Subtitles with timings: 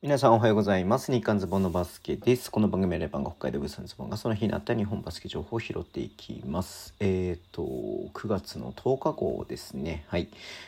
[0.00, 1.10] 皆さんおはようございます。
[1.10, 2.52] 日刊ズボンのバスケです。
[2.52, 6.94] この番組はレバンが北海道ブースのズボンがその日にあった日本バスケ情報を拾っていきます。
[7.00, 10.04] えっ、ー、と、9月の10日号ですね。
[10.08, 10.26] はい。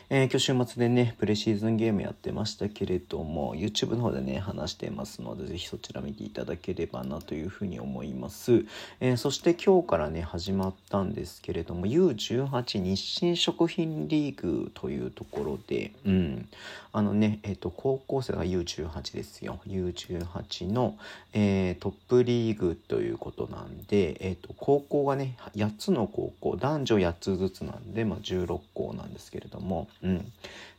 [0.09, 8.63] えー、今日週末でね、プレシーズンゲームやってましたけれども、YouTube の方でね、話してますので、ぜひそちら見ていただければなというふうに思います。
[9.01, 16.47] えー、そして今日からね、始まったんですけれども、U18 日清食品リーグというところで、うん。
[16.93, 20.97] あのね、えっ、と、高校生が U18 ですよ U18 の、
[21.33, 30.31] えー、トップリーグということなんで、えーと、高校がね8つの高校男女8つずつなんで、まあ、16校なんですけれども、うん。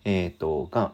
[0.05, 0.93] えーとが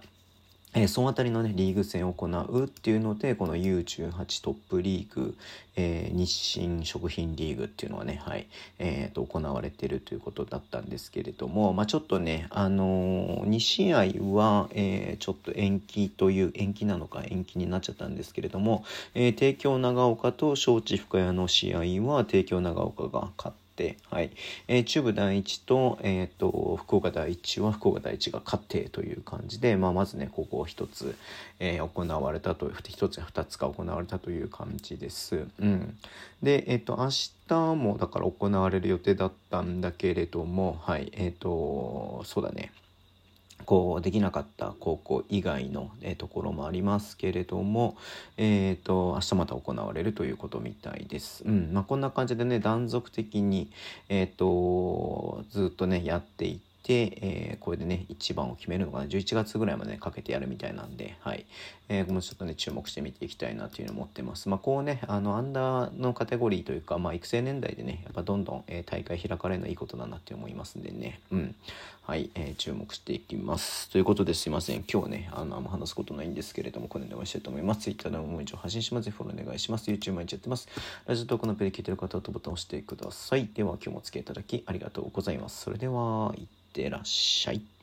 [0.74, 5.34] えー、その辺りのね、リーグ戦を行うっていうので、この U18 トップリーグ、
[5.76, 8.46] えー、日清食品リーグっていうのはね、はい、
[8.78, 13.98] えー、と、行われてるということだったんですけれども、まあちょっとね、あのー、2試合
[14.36, 23.67] は、えー、ちょっと延期という、延期なのか延期になっちゃったんですけれども、えー、帝京長岡と招致深谷の試合は、帝京長岡が勝って、、
[24.10, 24.30] はい。
[24.66, 31.14] えー、中部第一と、えっ、ー、と、福岡第一は福岡第一が勝ってという感じで、まあ、まずね、ここ一つ、
[31.60, 35.46] えー、行われたと、一つや二つが行われたという感じです。
[35.60, 35.96] うん。
[36.42, 37.08] で、えっ、と、明
[37.48, 41.10] 日もだから行われる予定だったんだけれども、はい。
[41.12, 42.72] えっ、と、そうだね。
[43.68, 47.98] こうできなかった高校以外の、えー、ところもありますけれども、
[48.38, 51.44] えーと、明日また行われるということみたいです。
[51.44, 53.70] うんまあ、こんな感じでね断続的に、
[54.08, 61.44] えーと、ずっとねやっていてて、えー、これでね一番を決めるのかな11月ぐらいまで、ね、かけてやるみたいなんで、はい
[61.90, 64.48] えー、もうちょっとね注目して見ていきたいなというのを思ってます。
[64.48, 71.54] まあ、こうねあのアンダーのカテゴリーというか、まあ、育成年代でねやっぱどんどん、えー、大会開かれるのはいいことだなって思いますんでね、うん
[72.08, 73.90] はい、えー、注目していきます。
[73.90, 74.82] ということですいません。
[74.90, 77.80] 今日ね、あの、あんま話すことないんですけれども、これでお会いしたいと思います。
[77.82, 79.04] Twitter でももう一度発信します。
[79.04, 79.90] ぜひフォローお願いします。
[79.90, 80.68] YouTube 毎日やってます。
[81.04, 83.50] ラジオトークのペで聞いてる方はボタンを押してください。
[83.52, 85.60] では、今日もお付き合いいただきありがとうございます。
[85.60, 87.77] それでは、いってらっしゃい。